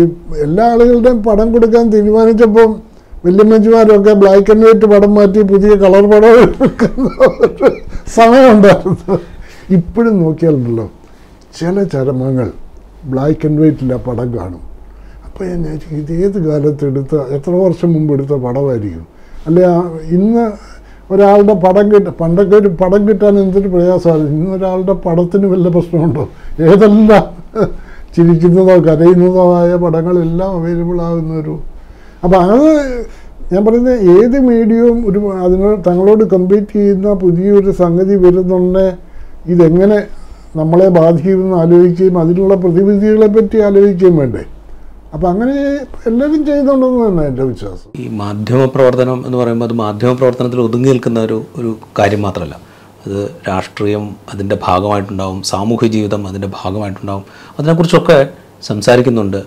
[0.43, 2.71] എല്ലാ ആളുകളുടെയും പടം കൊടുക്കാൻ തീരുമാനിച്ചപ്പം
[3.25, 6.35] വല്യമ്മച്ചിമാരൊക്കെ ബ്ലാക്ക് ആൻഡ് വൈറ്റ് പടം മാറ്റി പുതിയ കളർ പടം
[8.17, 9.17] സമയമുണ്ടായിരുന്നു
[9.71, 10.87] ഇപ്പോഴും നോക്കിയാലുണ്ടല്ലോ.
[11.59, 12.49] ചില ചരമങ്ങൾ
[13.13, 14.63] ബ്ലാക്ക് ആൻഡ് വൈറ്റിൽ ആ പടം കാണും.
[15.27, 19.07] അപ്പോൾ ഞാൻ ഇത് ഏത് കാലത്ത് എടുത്ത എത്ര വർഷം മുമ്പ് എടുത്ത പടമായിരിക്കും?
[19.47, 19.65] അല്ലെ
[20.17, 20.45] ഇന്ന്
[21.15, 24.27] ഒരാളുടെ പടം കിട്ട പണ്ടൊക്കെ ഒരു പടം കിട്ടാൻ എന്തൊരു പ്രയാസമാണ്.
[24.35, 26.25] ഇന്ന് ഒരാളുടെ പടത്തിന് വല്ല പ്രശ്നമുണ്ടോ?
[26.69, 27.25] ഏതെല്ലാം
[28.15, 31.55] ചിരിക്കുന്നതോ കരയുന്നതോ ആയ പടങ്ങളെല്ലാം അവൈലബിൾ ആകുന്ന ഒരു
[32.25, 32.71] അപ്പോൾ അത്
[33.53, 38.87] ഞാൻ പറയുന്നത് ഏത് മീഡിയവും ഒരു അതിനോട് തങ്ങളോട് കമ്പീറ്റ് ചെയ്യുന്ന പുതിയൊരു സംഗതി വരുന്നുണ്ടെ
[39.53, 39.99] ഇതെങ്ങനെ
[40.57, 44.45] നമ്മളെ ബാധിക്കുമെന്ന് ആലോചിക്കുകയും അതിനുള്ള പ്രതിവിധികളെ പറ്റി ആലോചിക്കുകയും വേണ്ടേ?
[45.15, 45.53] അപ്പം അങ്ങനെ
[46.07, 48.03] എല്ലാവരും ചെയ്യുന്നുണ്ടെന്ന് തന്നെ എന്റെ വിശ്വാസം.
[48.03, 52.61] ഈ മാധ്യമ പ്രവർത്തനം എന്ന് പറയുമ്പോൾ അത് മാധ്യമ പ്രവർത്തനത്തിൽ ഒതുങ്ങി നിൽക്കുന്ന ഒരു ഒരു കാര്യം മാത്രമല്ല.
[53.07, 57.25] അത് രാഷ്ട്രീയം അതിന്റെ ഭാഗമായിട്ടുണ്ടാവും സാമൂഹ്യ ജീവിതം അതിന്റെ ഭാഗമായിട്ടുണ്ടാവും.
[57.59, 58.29] അതിനെക്കുറിച്ചൊക്കെ
[58.63, 59.43] സംസാരിക്കുന്നുണ്ട്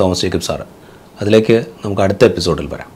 [0.00, 0.66] തോമസ് ജേക്കബ് സാറ്.
[1.20, 2.95] അതിലേക്ക് നമുക്ക് അടുത്ത എപ്പിസോഡിൽ വരാം.